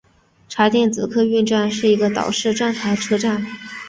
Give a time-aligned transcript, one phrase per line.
[0.49, 3.45] 茶店子客运站是一个岛式站台车站。